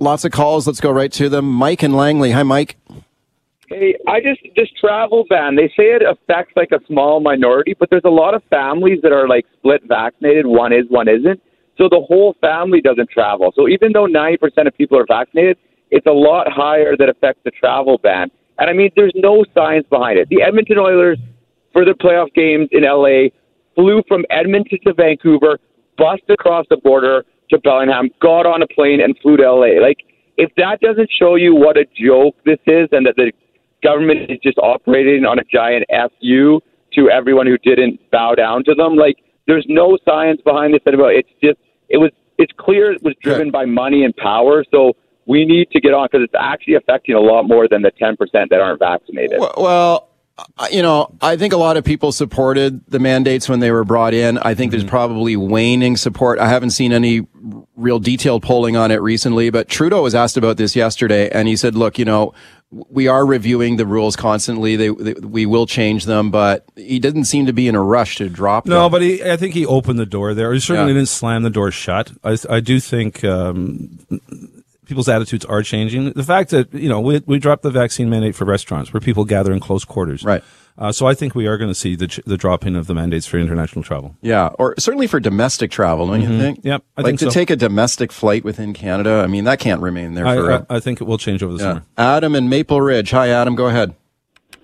Lots 0.00 0.24
of 0.24 0.32
calls. 0.32 0.66
Let's 0.66 0.80
go 0.80 0.90
right 0.90 1.12
to 1.12 1.28
them. 1.28 1.44
Mike 1.48 1.84
and 1.84 1.94
Langley. 1.94 2.32
Hi, 2.32 2.42
Mike. 2.42 2.76
Hey, 3.68 3.96
I 4.06 4.20
just 4.20 4.40
this 4.56 4.68
travel 4.80 5.26
ban. 5.28 5.54
They 5.54 5.68
say 5.68 5.92
it 5.92 6.02
affects 6.02 6.52
like 6.56 6.70
a 6.72 6.80
small 6.86 7.20
minority, 7.20 7.76
but 7.78 7.90
there's 7.90 8.06
a 8.06 8.10
lot 8.10 8.32
of 8.32 8.42
families 8.48 9.00
that 9.02 9.12
are 9.12 9.28
like 9.28 9.44
split 9.58 9.82
vaccinated. 9.86 10.46
One 10.46 10.72
is, 10.72 10.84
one 10.88 11.06
isn't. 11.06 11.40
So 11.76 11.88
the 11.88 12.00
whole 12.00 12.34
family 12.40 12.80
doesn't 12.80 13.10
travel. 13.10 13.52
So 13.54 13.68
even 13.68 13.92
though 13.92 14.06
90% 14.06 14.66
of 14.66 14.76
people 14.76 14.98
are 14.98 15.06
vaccinated, 15.06 15.58
it's 15.90 16.06
a 16.06 16.12
lot 16.12 16.46
higher 16.50 16.96
that 16.96 17.08
affects 17.08 17.42
the 17.44 17.50
travel 17.50 17.98
ban. 18.02 18.30
And 18.58 18.70
I 18.70 18.72
mean, 18.72 18.90
there's 18.96 19.12
no 19.14 19.44
science 19.54 19.86
behind 19.88 20.18
it. 20.18 20.28
The 20.30 20.42
Edmonton 20.42 20.78
Oilers, 20.78 21.18
for 21.72 21.84
their 21.84 21.94
playoff 21.94 22.32
games 22.34 22.68
in 22.72 22.82
LA, 22.82 23.28
flew 23.74 24.02
from 24.08 24.24
Edmonton 24.30 24.78
to 24.86 24.94
Vancouver, 24.94 25.60
bussed 25.96 26.28
across 26.30 26.64
the 26.70 26.78
border 26.78 27.24
to 27.50 27.58
Bellingham, 27.60 28.10
got 28.20 28.46
on 28.46 28.62
a 28.62 28.66
plane, 28.66 29.00
and 29.00 29.16
flew 29.22 29.36
to 29.36 29.52
LA. 29.52 29.80
Like, 29.80 29.98
if 30.36 30.50
that 30.56 30.80
doesn't 30.80 31.10
show 31.18 31.36
you 31.36 31.54
what 31.54 31.76
a 31.76 31.84
joke 32.00 32.34
this 32.44 32.58
is 32.66 32.88
and 32.92 33.06
that 33.06 33.14
the 33.16 33.30
government 33.82 34.30
is 34.30 34.38
just 34.42 34.58
operating 34.58 35.24
on 35.24 35.38
a 35.38 35.44
giant 35.44 35.84
FU 35.90 36.60
to 36.94 37.10
everyone 37.10 37.46
who 37.46 37.58
didn't 37.58 38.00
bow 38.10 38.34
down 38.34 38.64
to 38.64 38.74
them. 38.74 38.96
Like, 38.96 39.18
there's 39.46 39.66
no 39.68 39.98
science 40.04 40.40
behind 40.44 40.74
this. 40.74 40.80
It's 40.84 41.28
just, 41.42 41.58
it 41.88 41.98
was, 41.98 42.10
it's 42.38 42.52
clear 42.58 42.92
it 42.92 43.02
was 43.02 43.14
driven 43.22 43.50
by 43.50 43.64
money 43.64 44.04
and 44.04 44.14
power. 44.16 44.64
So 44.70 44.94
we 45.26 45.44
need 45.44 45.70
to 45.72 45.80
get 45.80 45.92
on 45.92 46.08
because 46.10 46.24
it's 46.24 46.34
actually 46.38 46.74
affecting 46.74 47.14
a 47.14 47.20
lot 47.20 47.44
more 47.44 47.68
than 47.68 47.82
the 47.82 47.92
10% 47.92 48.16
that 48.32 48.60
aren't 48.60 48.78
vaccinated. 48.78 49.40
Well, 49.56 50.08
you 50.70 50.82
know, 50.82 51.12
I 51.20 51.36
think 51.36 51.52
a 51.52 51.56
lot 51.56 51.76
of 51.76 51.84
people 51.84 52.12
supported 52.12 52.84
the 52.86 52.98
mandates 52.98 53.48
when 53.48 53.60
they 53.60 53.70
were 53.70 53.84
brought 53.84 54.14
in. 54.14 54.38
I 54.38 54.54
think 54.54 54.70
there's 54.70 54.84
mm-hmm. 54.84 54.90
probably 54.90 55.36
waning 55.36 55.96
support. 55.96 56.38
I 56.38 56.48
haven't 56.48 56.70
seen 56.70 56.92
any 56.92 57.26
real 57.76 57.98
detailed 57.98 58.42
polling 58.42 58.76
on 58.76 58.90
it 58.90 59.02
recently, 59.02 59.50
but 59.50 59.68
Trudeau 59.68 60.02
was 60.02 60.14
asked 60.14 60.36
about 60.36 60.56
this 60.56 60.76
yesterday 60.76 61.28
and 61.30 61.48
he 61.48 61.56
said, 61.56 61.74
look, 61.74 61.98
you 61.98 62.04
know, 62.04 62.32
we 62.70 63.08
are 63.08 63.24
reviewing 63.24 63.76
the 63.76 63.86
rules 63.86 64.14
constantly. 64.14 64.76
They, 64.76 64.88
they, 64.88 65.14
we 65.14 65.46
will 65.46 65.66
change 65.66 66.04
them, 66.04 66.30
but 66.30 66.64
he 66.76 66.98
didn't 66.98 67.24
seem 67.24 67.46
to 67.46 67.52
be 67.52 67.66
in 67.66 67.74
a 67.74 67.82
rush 67.82 68.16
to 68.16 68.28
drop 68.28 68.64
them. 68.64 68.74
No, 68.74 68.90
but 68.90 69.00
he, 69.00 69.22
I 69.22 69.36
think 69.38 69.54
he 69.54 69.64
opened 69.64 69.98
the 69.98 70.04
door 70.06 70.34
there. 70.34 70.52
He 70.52 70.60
certainly 70.60 70.92
Yeah. 70.92 70.98
didn't 70.98 71.08
slam 71.08 71.42
the 71.44 71.50
door 71.50 71.70
shut. 71.70 72.12
I, 72.22 72.36
I 72.50 72.60
do 72.60 72.78
think 72.78 73.24
um, 73.24 73.98
people's 74.86 75.08
attitudes 75.08 75.44
are 75.46 75.62
changing. 75.62 76.12
The 76.12 76.22
fact 76.22 76.50
that 76.50 76.72
you 76.74 76.88
know 76.90 77.00
we 77.00 77.22
we 77.26 77.38
dropped 77.38 77.62
the 77.62 77.70
vaccine 77.70 78.10
mandate 78.10 78.34
for 78.34 78.44
restaurants 78.44 78.92
where 78.92 79.00
people 79.00 79.24
gather 79.24 79.52
in 79.52 79.60
close 79.60 79.84
quarters, 79.86 80.22
right? 80.22 80.44
Uh, 80.78 80.92
so 80.92 81.06
I 81.08 81.14
think 81.14 81.34
we 81.34 81.48
are 81.48 81.58
going 81.58 81.70
to 81.70 81.74
see 81.74 81.96
the 81.96 82.06
ch- 82.06 82.20
the 82.24 82.36
dropping 82.36 82.76
of 82.76 82.86
the 82.86 82.94
mandates 82.94 83.26
for 83.26 83.36
international 83.36 83.82
travel. 83.82 84.14
Yeah, 84.22 84.50
or 84.60 84.74
certainly 84.78 85.08
for 85.08 85.18
domestic 85.18 85.72
travel, 85.72 86.06
don't 86.06 86.22
you 86.22 86.28
Mhm. 86.28 86.38
think? 86.40 86.60
Yep, 86.62 86.84
I 86.96 87.00
like 87.00 87.06
think 87.08 87.18
to 87.18 87.24
so. 87.26 87.30
take 87.32 87.50
a 87.50 87.56
domestic 87.56 88.12
flight 88.12 88.44
within 88.44 88.72
Canada. 88.74 89.20
I 89.24 89.26
mean, 89.26 89.42
that 89.44 89.58
can't 89.58 89.80
remain 89.82 90.14
there 90.14 90.24
I, 90.26 90.36
forever. 90.36 90.66
I, 90.70 90.76
I 90.76 90.80
think 90.80 91.00
it 91.00 91.04
will 91.04 91.18
change 91.18 91.42
over 91.42 91.54
the 91.54 91.58
Yeah. 91.58 91.68
summer. 91.70 91.82
Adam 91.98 92.34
in 92.36 92.48
Maple 92.48 92.80
Ridge. 92.80 93.10
Hi, 93.10 93.28
Adam. 93.28 93.56
Go 93.56 93.66
ahead. 93.66 93.94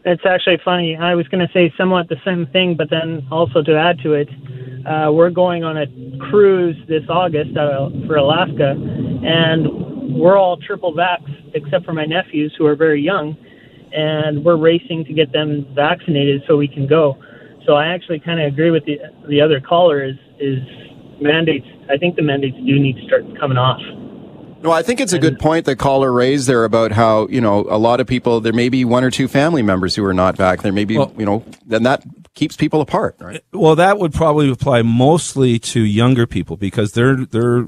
It's 0.05 0.25
actually 0.25 0.59
funny. 0.65 0.97
I 0.97 1.15
was 1.17 1.27
going 1.29 1.45
to 1.45 1.53
say 1.53 1.73
somewhat 1.77 2.09
the 2.09 2.21
same 2.25 2.47
thing, 2.47 2.75
but 2.77 2.91
then 2.91 3.27
also 3.33 3.63
to 3.63 3.75
add 3.77 3.99
to 4.05 4.13
it, 4.13 4.29
uh, 4.87 5.11
we're 5.11 5.31
going 5.31 5.65
on 5.65 5.79
a 5.79 5.87
cruise 6.31 6.77
this 6.87 7.03
August 7.09 7.57
uh, 7.57 7.89
for 8.07 8.17
Alaska, 8.17 8.77
and 9.25 10.15
we're 10.15 10.37
all 10.37 10.59
triple 10.59 10.93
vax 10.95 11.23
except 11.55 11.85
for 11.87 11.93
my 11.95 12.05
nephews 12.05 12.55
who 12.59 12.67
are 12.67 12.77
very 12.77 13.01
young, 13.01 13.35
and 13.95 14.45
we're 14.45 14.57
racing 14.57 15.05
to 15.07 15.13
get 15.15 15.33
them 15.33 15.67
vaccinated 15.75 16.43
so 16.47 16.57
we 16.57 16.69
can 16.69 16.87
go. 16.87 17.17
So 17.67 17.75
I 17.75 17.87
actually 17.89 18.21
kind 18.21 18.41
of 18.41 18.53
agree 18.53 18.71
with 18.71 18.85
the 18.85 18.99
the 19.29 19.41
other 19.41 19.61
caller. 19.61 20.05
Is 20.05 20.17
is 20.39 20.59
mandates? 21.21 21.67
I 21.89 21.97
think 21.97 22.17
the 22.17 22.23
mandates 22.23 22.57
do 22.57 22.79
need 22.79 22.97
to 22.97 23.05
start 23.07 23.25
coming 23.39 23.57
off. 23.57 23.81
No, 24.63 24.71
I 24.71 24.83
think 24.83 24.99
it's 24.99 25.13
a 25.13 25.19
good 25.19 25.39
point 25.39 25.67
that 25.67 25.77
caller 25.77 26.11
raised 26.11 26.49
there 26.49 26.65
about 26.65 26.91
how, 26.91 27.29
you 27.29 27.43
know, 27.43 27.67
a 27.69 27.77
lot 27.77 28.01
of 28.01 28.07
people, 28.07 28.41
there 28.41 28.55
may 28.55 28.71
be 28.71 28.83
one 28.83 29.05
or 29.05 29.11
two 29.11 29.29
family 29.29 29.61
members 29.61 29.95
who 29.95 30.03
are 30.07 30.15
not 30.15 30.39
back. 30.39 30.63
There 30.63 30.73
may 30.73 30.87
be, 30.87 30.95
you 30.95 31.27
know, 31.27 31.45
then 31.67 31.83
that 31.83 32.03
keeps 32.33 32.57
people 32.57 32.81
apart, 32.81 33.17
right? 33.21 33.45
Well, 33.53 33.77
that 33.77 33.99
would 33.99 34.15
probably 34.15 34.51
apply 34.51 34.81
mostly 34.81 35.59
to 35.59 35.81
younger 35.81 36.27
people 36.27 36.57
because 36.57 36.93
they're 36.93 37.27
they're 37.27 37.67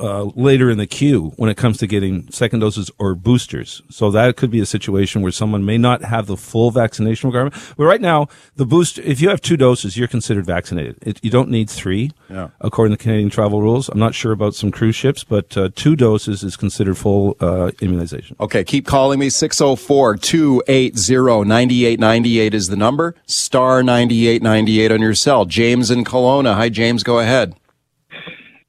uh, 0.00 0.24
later 0.34 0.70
in 0.70 0.78
the 0.78 0.86
queue 0.86 1.32
when 1.36 1.50
it 1.50 1.56
comes 1.56 1.78
to 1.78 1.86
getting 1.86 2.30
second 2.30 2.60
doses 2.60 2.90
or 2.98 3.14
boosters. 3.14 3.82
So 3.90 4.10
that 4.10 4.36
could 4.36 4.50
be 4.50 4.60
a 4.60 4.66
situation 4.66 5.22
where 5.22 5.32
someone 5.32 5.64
may 5.64 5.78
not 5.78 6.02
have 6.04 6.26
the 6.26 6.36
full 6.36 6.70
vaccination 6.70 7.28
requirement. 7.28 7.54
But 7.76 7.84
right 7.84 8.00
now, 8.00 8.28
the 8.56 8.66
boost, 8.66 8.98
if 8.98 9.20
you 9.20 9.28
have 9.28 9.40
two 9.40 9.56
doses, 9.56 9.96
you're 9.96 10.08
considered 10.08 10.46
vaccinated. 10.46 10.96
It, 11.02 11.20
you 11.22 11.30
don't 11.30 11.50
need 11.50 11.68
three, 11.70 12.10
Yeah. 12.28 12.48
according 12.60 12.96
to 12.96 13.02
Canadian 13.02 13.30
travel 13.30 13.60
rules. 13.62 13.88
I'm 13.88 13.98
not 13.98 14.14
sure 14.14 14.32
about 14.32 14.54
some 14.54 14.70
cruise 14.70 14.96
ships, 14.96 15.22
but 15.24 15.56
uh, 15.56 15.68
two 15.74 15.94
doses 15.96 16.42
is 16.42 16.56
considered 16.56 16.96
full 16.96 17.36
uh, 17.40 17.70
immunization. 17.80 18.36
Okay, 18.40 18.64
keep 18.64 18.86
calling 18.86 19.18
me. 19.18 19.28
604 19.30 20.16
280 20.16 21.44
9898 21.44 22.54
is 22.54 22.68
the 22.68 22.76
number. 22.76 23.14
Star 23.26 23.82
9898 23.82 24.92
on 24.92 25.00
your 25.00 25.14
cell. 25.14 25.44
James 25.44 25.90
in 25.90 26.04
Kelowna. 26.04 26.54
Hi, 26.54 26.68
James. 26.68 27.02
Go 27.02 27.18
ahead. 27.18 27.54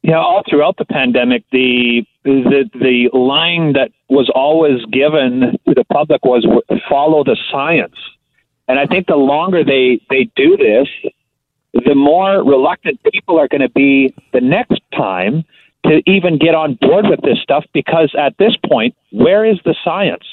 Yeah, 0.03 0.17
all 0.17 0.41
throughout 0.50 0.77
the 0.77 0.86
pandemic, 0.86 1.43
the 1.51 2.03
the 2.24 2.70
the 2.74 3.10
line 3.17 3.74
that 3.74 3.91
was 4.10 4.31
always 4.34 4.84
given 4.86 5.60
to 5.67 5.74
the 5.75 5.84
public 5.91 6.25
was 6.25 6.43
follow 6.89 7.24
the 7.24 7.38
science, 7.51 7.96
and 8.67 8.79
I 8.79 8.88
think 8.88 9.05
the 9.08 9.15
longer 9.15 9.63
they 9.63 10.00
they 10.10 10.24
do 10.36 10.58
this, 10.58 10.88
the 11.86 11.93
more 11.93 12.43
reluctant 12.43 13.00
people 13.12 13.38
are 13.39 13.48
going 13.48 13.62
to 13.62 13.70
be 13.70 14.13
the 14.34 14.41
next 14.41 14.81
time 14.96 15.43
to 15.86 16.01
even 16.08 16.38
get 16.39 16.55
on 16.55 16.77
board 16.81 17.05
with 17.08 17.22
this 17.22 17.39
stuff 17.41 17.65
because 17.74 18.13
at 18.17 18.38
this 18.38 18.55
point, 18.70 18.96
where 19.12 19.46
is 19.46 19.60
the 19.65 19.75
science? 19.84 20.25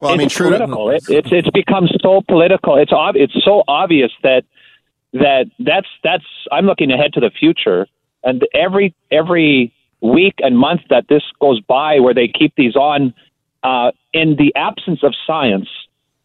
Well, 0.00 0.10
I 0.10 0.14
it's 0.14 0.18
mean, 0.20 0.28
Trudeau- 0.30 0.66
political. 0.66 0.90
It, 0.90 1.04
it's 1.10 1.28
it's 1.32 1.50
become 1.50 1.86
so 2.00 2.22
political. 2.26 2.76
It's 2.76 2.92
ob- 2.92 3.16
it's 3.16 3.34
so 3.44 3.62
obvious 3.68 4.12
that 4.22 4.44
that 5.12 5.46
that's 5.58 5.88
that's 6.02 6.24
I'm 6.50 6.66
looking 6.66 6.90
ahead 6.92 7.12
to 7.14 7.20
the 7.20 7.30
future, 7.30 7.86
and 8.24 8.46
every 8.54 8.94
every 9.10 9.72
week 10.00 10.34
and 10.38 10.58
month 10.58 10.82
that 10.90 11.06
this 11.08 11.22
goes 11.40 11.60
by, 11.60 11.98
where 12.00 12.14
they 12.14 12.28
keep 12.28 12.54
these 12.56 12.76
on, 12.76 13.14
uh, 13.62 13.90
in 14.12 14.36
the 14.36 14.52
absence 14.54 15.00
of 15.02 15.14
science, 15.26 15.68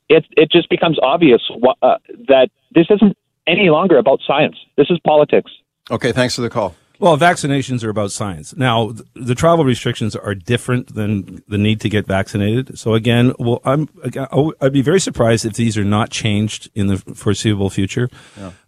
it 0.10 0.26
it 0.32 0.52
just 0.52 0.70
becomes 0.70 0.98
obvious 1.02 1.42
wha- 1.50 1.76
uh, 1.82 1.98
that 2.28 2.50
this 2.74 2.88
isn't 2.90 3.18
any 3.48 3.70
longer 3.70 3.98
about 3.98 4.20
science. 4.26 4.58
This 4.78 4.88
is 4.90 5.00
politics. 5.06 5.52
Okay, 5.92 6.12
thanks 6.12 6.36
for 6.36 6.42
the 6.42 6.50
call. 6.50 6.76
Well, 7.04 7.18
vaccinations 7.18 7.84
are 7.84 7.90
about 7.90 8.14
science. 8.14 8.56
Now, 8.56 8.94
the 9.14 9.36
travel 9.36 9.66
restrictions 9.66 10.16
are 10.16 10.34
different 10.34 10.96
than 10.96 11.44
the 11.50 11.58
need 11.58 11.82
to 11.82 11.90
get 11.90 12.08
vaccinated. 12.08 12.80
So 12.80 12.94
again, 12.94 13.34
well, 13.38 13.60
I'm 13.66 13.90
again, 14.04 14.26
I 14.32 14.38
would- 14.38 14.72
be 14.72 14.82
very 14.82 15.02
surprised 15.02 15.44
if 15.46 15.56
these 15.56 15.78
are 15.78 15.84
not 15.84 16.12
changed 16.12 16.70
in 16.74 16.88
the 16.88 16.96
foreseeable 17.14 17.70
future. 17.70 18.10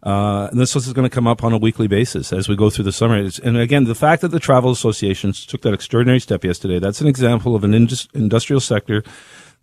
Uh, 0.04 0.50
and 0.51 0.60
this 0.60 0.75
is 0.75 0.92
going 0.92 1.10
to 1.10 1.15
come 1.15 1.27
up 1.27 1.46
on 1.46 1.54
a 1.54 1.58
weekly 1.58 1.88
basis 1.88 2.34
as 2.34 2.50
we 2.50 2.58
go 2.58 2.70
through 2.70 2.84
the 2.84 2.92
summer. 2.92 3.15
And 3.42 3.56
again, 3.56 3.86
the 3.86 3.96
fact 3.96 4.22
that 4.22 4.32
the 4.32 4.39
travel 4.42 4.70
associations 4.70 5.46
took 5.46 5.62
that 5.62 5.74
extraordinary 5.74 6.20
step 6.20 6.44
yesterday, 6.44 6.77
that's 6.77 7.00
an 7.00 7.08
example 7.08 7.56
of 7.56 7.63
an 7.63 7.74
indus- 7.74 8.10
industrial 8.13 8.60
sector 8.60 9.01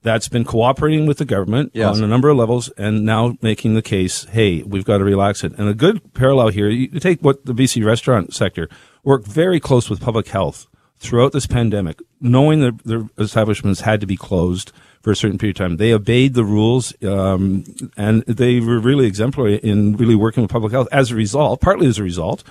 that's 0.03 0.29
been 0.29 0.45
cooperating 0.45 1.07
with 1.07 1.19
the 1.19 1.25
government 1.25 1.71
Yes. 1.75 1.97
on 1.97 2.03
a 2.03 2.07
number 2.07 2.29
of 2.29 2.37
levels 2.37 2.69
and 2.77 3.05
now 3.05 3.37
making 3.41 3.75
the 3.75 3.83
case, 3.83 4.25
hey, 4.33 4.63
we've 4.63 4.85
got 4.85 4.99
to 4.99 5.05
relax 5.05 5.45
it. 5.45 5.53
And 5.57 5.69
a 5.69 5.75
good 5.75 6.13
parallel 6.15 6.49
here, 6.49 6.69
you 6.69 6.89
take 7.01 7.21
what 7.21 7.45
the 7.47 7.55
BC 7.55 7.85
restaurant 7.85 8.35
sector 8.35 8.69
worked 9.05 9.27
very 9.27 9.61
close 9.61 9.89
with 9.89 10.01
public 10.01 10.29
health 10.29 10.67
throughout 10.99 11.33
this 11.33 11.47
pandemic, 11.47 12.01
knowing 12.21 12.61
that 12.61 12.79
their 12.85 13.09
establishments 13.19 13.81
had 13.81 14.01
to 14.01 14.07
be 14.07 14.17
closed 14.17 14.73
for 15.03 15.11
a 15.11 15.17
certain 15.17 15.37
period 15.39 15.57
of 15.61 15.67
time. 15.67 15.77
They 15.79 15.93
obeyed 15.93 16.35
the 16.35 16.45
rules, 16.45 16.95
um, 17.05 17.65
and 17.97 18.23
they 18.27 18.61
were 18.61 18.79
really 18.79 19.07
exemplary 19.07 19.57
in 19.57 19.97
really 19.97 20.15
working 20.15 20.43
with 20.45 20.51
public 20.53 20.73
health. 20.73 20.87
As 20.93 21.11
a 21.11 21.17
result, 21.17 21.61
partly 21.61 21.89
as 21.89 21.99
a 21.99 22.05
result, 22.05 22.45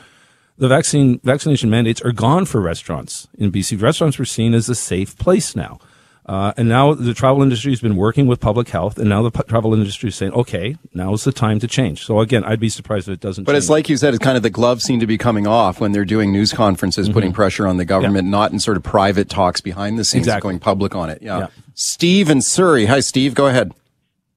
the 0.57 0.67
vaccine 0.67 1.19
vaccination 1.23 1.69
mandates 1.69 2.01
are 2.01 2.11
gone 2.11 2.45
for 2.45 2.59
restaurants 2.59 3.27
in 3.37 3.51
BC. 3.53 3.81
Restaurants 3.81 4.19
were 4.19 4.25
seen 4.25 4.53
as 4.53 4.67
a 4.67 4.75
safe 4.75 5.17
place 5.17 5.55
now. 5.55 5.79
Uh, 6.25 6.53
and 6.55 6.69
now 6.69 6.93
the 6.93 7.13
travel 7.15 7.41
industry 7.41 7.71
has 7.71 7.81
been 7.81 7.95
working 7.95 8.27
with 8.27 8.39
public 8.39 8.69
health, 8.69 8.99
and 8.99 9.09
now 9.09 9.23
the 9.23 9.31
pu- 9.31 9.43
travel 9.43 9.73
industry 9.73 10.09
is 10.09 10.15
saying, 10.15 10.31
okay, 10.33 10.77
now 10.93 11.11
is 11.13 11.23
the 11.23 11.31
time 11.31 11.59
to 11.59 11.67
change. 11.67 12.05
So 12.05 12.19
again, 12.19 12.43
I'd 12.43 12.59
be 12.59 12.69
surprised 12.69 13.09
if 13.09 13.13
it 13.15 13.19
doesn't 13.19 13.43
But 13.45 13.53
change. 13.53 13.57
it's 13.63 13.69
like 13.69 13.89
you 13.89 13.97
said, 13.97 14.13
it's 14.13 14.23
kind 14.23 14.37
of 14.37 14.43
the 14.43 14.51
gloves 14.51 14.83
seem 14.83 14.99
to 14.99 15.07
be 15.07 15.17
coming 15.17 15.47
off 15.47 15.81
when 15.81 15.91
they're 15.93 16.05
doing 16.05 16.31
news 16.31 16.53
conferences, 16.53 17.07
Mm-hmm. 17.07 17.13
putting 17.13 17.33
pressure 17.33 17.65
on 17.67 17.77
the 17.77 17.85
government, 17.85 18.27
not 18.27 18.51
in 18.51 18.59
sort 18.59 18.77
of 18.77 18.83
private 18.83 19.29
talks 19.29 19.61
behind 19.61 19.97
the 19.97 20.03
scenes, 20.03 20.27
Exactly. 20.27 20.49
going 20.49 20.59
public 20.59 20.95
on 20.95 21.09
it. 21.09 21.21
Yeah. 21.23 21.39
Yeah. 21.39 21.47
Steve 21.73 22.29
in 22.29 22.41
Surrey. 22.41 22.85
Hi, 22.85 22.99
Steve. 22.99 23.33
Go 23.33 23.47
ahead. 23.47 23.73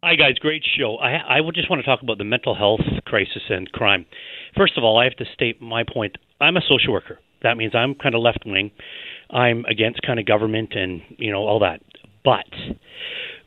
Hi, 0.03 0.17
guys. 0.17 0.37
Great 0.39 0.65
show. 0.79 0.97
I, 0.97 1.17
I 1.37 1.41
would 1.41 1.55
just 1.55 1.69
want 1.69 1.81
to 1.81 1.87
talk 1.87 2.01
about 2.03 2.17
the 2.19 2.25
mental 2.25 2.55
health 2.55 2.81
crisis 3.05 3.43
and 3.51 3.71
crime. 3.73 4.07
First 4.57 4.79
of 4.79 4.85
all, 4.85 4.99
I 4.99 5.05
have 5.05 5.17
to 5.17 5.25
state 5.35 5.61
my 5.61 5.83
point. 5.85 6.17
I'm 6.41 6.57
a 6.57 6.63
social 6.63 6.93
worker. 6.93 7.19
That 7.43 7.57
means 7.59 7.75
I'm 7.75 7.95
kind 7.95 8.15
of 8.15 8.23
left 8.23 8.45
wing. 8.47 8.71
I'm 9.35 9.65
against 9.67 10.01
kind 10.03 10.19
of 10.21 10.27
government 10.27 10.75
and 10.75 11.03
you 11.19 11.33
know 11.33 11.47
all 11.47 11.59
that. 11.61 11.81
But 12.25 12.47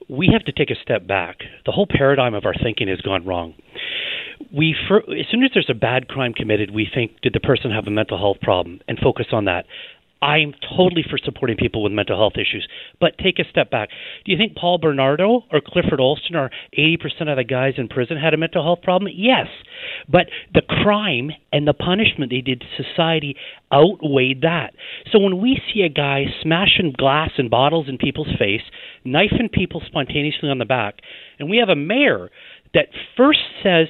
we 0.10 0.30
have 0.32 0.44
to 0.46 0.52
take 0.52 0.70
a 0.70 0.82
step 0.82 1.08
back. 1.08 1.38
The 1.66 1.72
whole 1.72 1.88
paradigm 1.90 2.34
of 2.34 2.46
our 2.46 2.54
thinking 2.54 2.88
has 2.88 3.02
gone 3.02 3.26
wrong. 3.26 3.56
We, 4.54 4.76
for, 4.88 5.00
as 5.00 5.26
soon 5.32 5.44
as 5.44 5.52
there's 5.54 5.70
a 5.70 5.74
bad 5.74 6.08
crime 6.08 6.34
committed, 6.34 6.72
we 6.72 6.88
think, 6.94 7.20
did 7.22 7.34
the 7.34 7.40
person 7.40 7.72
have 7.72 7.88
a 7.88 7.92
mental 7.92 8.18
health 8.18 8.38
problem, 8.42 8.80
and 8.88 9.00
focus 9.00 9.28
on 9.32 9.46
that. 9.46 9.66
I'm 10.22 10.54
totally 10.76 11.04
for 11.08 11.18
supporting 11.18 11.58
people 11.58 11.84
with 11.84 11.92
mental 11.92 12.18
health 12.18 12.34
issues, 12.36 12.68
but 13.00 13.18
take 13.18 13.40
a 13.40 13.50
step 13.50 13.70
back. 13.70 13.90
Do 14.26 14.32
you 14.32 14.38
think 14.38 14.56
Paul 14.56 14.80
Bernardo 14.80 15.44
or 15.52 15.62
Clifford 15.66 16.00
Olson 16.00 16.36
or 16.36 16.50
80% 16.78 17.30
of 17.30 17.38
the 17.38 17.44
guys 17.44 17.74
in 17.78 17.88
prison 17.88 18.18
had 18.18 18.34
a 18.34 18.38
mental 18.38 18.64
health 18.64 18.82
problem? 18.82 19.12
Yes. 19.16 19.48
But 20.10 20.28
the 20.54 20.62
crime 20.62 21.32
and 21.52 21.68
the 21.68 21.74
punishment 21.74 22.32
they 22.32 22.42
did 22.42 22.62
to 22.62 22.84
society 22.84 23.36
outweighed 23.72 24.42
that. 24.42 24.74
So 25.12 25.20
when 25.20 25.40
we 25.40 25.62
see 25.72 25.82
a 25.82 25.90
guy 25.90 26.26
smashing 26.42 26.96
glass 26.98 27.32
and 27.38 27.50
bottles 27.50 27.88
in 27.88 27.98
people's 27.98 28.36
face, 28.40 28.62
knifing 29.06 29.50
people 29.52 29.82
spontaneously 29.86 30.50
on 30.50 30.58
the 30.58 30.66
back, 30.66 30.96
and 31.40 31.50
we 31.50 31.58
have 31.58 31.70
a 31.70 31.76
mayor 31.76 32.30
that 32.74 32.88
first 33.16 33.40
says, 33.64 33.88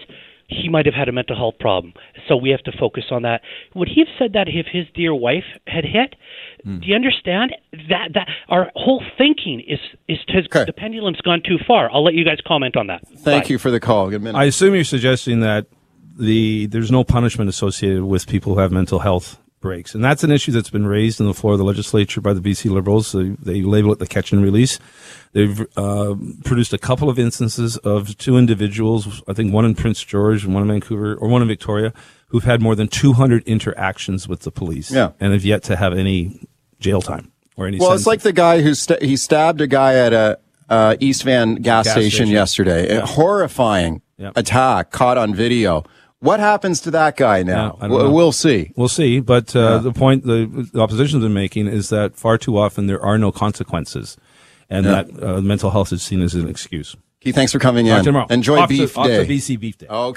he 0.47 0.69
might 0.69 0.85
have 0.85 0.95
had 0.95 1.09
a 1.09 1.11
mental 1.11 1.35
health 1.35 1.55
problem. 1.59 1.93
So 2.27 2.35
we 2.35 2.49
have 2.49 2.63
to 2.63 2.71
focus 2.77 3.05
on 3.11 3.23
that. 3.23 3.41
Would 3.75 3.89
he 3.89 4.01
have 4.01 4.13
said 4.17 4.33
that 4.33 4.47
if 4.47 4.65
his 4.71 4.85
dear 4.93 5.13
wife 5.13 5.43
had 5.67 5.83
hit? 5.83 6.15
Hmm. 6.63 6.79
Do 6.79 6.87
you 6.87 6.95
understand 6.95 7.55
that 7.89 8.13
that 8.13 8.27
our 8.49 8.71
whole 8.75 9.03
thinking 9.17 9.61
is 9.67 9.79
is 10.07 10.17
has, 10.29 10.45
the 10.65 10.73
pendulum's 10.73 11.21
gone 11.21 11.41
too 11.45 11.57
far? 11.67 11.91
I'll 11.91 12.03
let 12.03 12.13
you 12.13 12.23
guys 12.23 12.39
comment 12.45 12.77
on 12.77 12.87
that. 12.87 13.07
Thank 13.07 13.49
you 13.49 13.57
for 13.57 13.71
the 13.71 13.79
call. 13.79 14.09
Good 14.09 14.23
minute. 14.23 14.37
I 14.37 14.45
assume 14.45 14.73
you're 14.73 14.83
suggesting 14.83 15.41
that 15.41 15.67
the 16.17 16.65
there's 16.67 16.91
no 16.91 17.03
punishment 17.03 17.49
associated 17.49 18.03
with 18.03 18.27
people 18.27 18.55
who 18.55 18.59
have 18.59 18.71
mental 18.71 18.99
health 18.99 19.39
breaks, 19.67 19.93
and 19.95 20.03
that's 20.03 20.23
an 20.23 20.31
issue 20.31 20.51
that's 20.51 20.69
been 20.69 20.87
raised 20.87 21.19
in 21.19 21.25
the 21.27 21.33
floor 21.33 21.53
of 21.53 21.59
the 21.59 21.65
legislature 21.65 22.21
by 22.21 22.33
the 22.33 22.39
BC 22.41 22.71
Liberals. 22.71 23.11
They, 23.11 23.29
they 23.51 23.61
label 23.61 23.91
it 23.91 23.99
the 23.99 24.07
catch 24.07 24.31
and 24.31 24.41
release. 24.41 24.79
They've 25.33 25.59
uh, 25.75 26.15
produced 26.45 26.73
a 26.73 26.77
couple 26.77 27.09
of 27.09 27.19
instances 27.19 27.75
of 27.77 28.17
two 28.17 28.37
individuals, 28.37 29.21
I 29.27 29.33
think 29.33 29.53
one 29.53 29.65
in 29.65 29.75
Prince 29.75 30.01
George 30.03 30.45
and 30.45 30.53
one 30.53 30.63
in 30.63 30.69
Vancouver, 30.69 31.15
or 31.15 31.27
one 31.27 31.41
in 31.41 31.47
Victoria, 31.47 31.91
who've 32.29 32.45
had 32.45 32.61
more 32.61 32.75
than 32.75 32.87
200 32.87 33.43
interactions 33.45 34.27
with 34.27 34.41
the 34.41 34.51
police, 34.51 34.89
Yeah. 34.91 35.11
and 35.19 35.33
have 35.33 35.43
yet 35.45 35.63
to 35.63 35.75
have 35.75 35.93
any 35.93 36.47
jail 36.79 37.01
time 37.01 37.31
or 37.57 37.67
any. 37.67 37.77
Well, 37.77 37.89
sentence. 37.89 38.01
it's 38.01 38.07
like 38.07 38.21
the 38.21 38.33
guy 38.33 38.61
who 38.61 38.73
sta 38.73 38.95
he 39.01 39.17
stabbed 39.17 39.59
a 39.61 39.67
guy 39.67 39.95
at 39.95 40.13
a 40.13 40.39
uh, 40.69 40.95
East 40.99 41.23
Van 41.23 41.55
gas, 41.55 41.85
Gas 41.85 41.93
station, 41.93 42.09
station. 42.11 42.27
yesterday. 42.29 42.87
A 42.89 42.93
Yeah. 42.99 43.05
horrifying 43.05 44.01
attack 44.35 44.91
caught 44.91 45.17
on 45.17 45.33
video. 45.35 45.83
What 46.19 46.39
happens 46.39 46.81
to 46.81 46.91
that 46.91 47.15
guy 47.15 47.43
now? 47.43 47.77
I 47.79 47.87
don't 47.87 47.91
W- 47.91 48.03
know. 48.09 48.11
We'll 48.11 48.31
see. 48.31 48.71
We'll 48.75 48.87
see. 48.89 49.19
But 49.19 49.55
uh, 49.55 49.77
the 49.79 49.91
point 49.91 50.23
the, 50.23 50.67
the 50.73 50.81
opposition's 50.81 51.23
been 51.23 51.33
making 51.33 51.67
is 51.67 51.89
that 51.89 52.15
far 52.15 52.37
too 52.39 52.57
often 52.57 52.87
there 52.87 53.01
are 53.01 53.17
no 53.19 53.31
consequences, 53.31 54.17
and 54.69 54.85
Yeah. 54.85 55.03
that 55.03 55.23
uh, 55.23 55.41
mental 55.41 55.69
health 55.69 55.91
is 55.93 56.01
seen 56.01 56.21
as 56.21 56.33
an 56.33 56.47
excuse. 56.49 56.95
Keith, 57.19 57.35
thanks 57.35 57.51
for 57.51 57.59
coming 57.59 57.87
Talk 57.87 57.99
in. 57.99 58.03
tomorrow. 58.05 58.27
Enjoy 58.29 58.59
Off 58.59 58.69
to- 58.69 58.77
Beef 58.77 58.97
off 58.97 59.07
to 59.07 59.25
BC 59.25 59.59
Beef 59.59 59.77
Day. 59.77 59.87
Okay. 59.87 60.15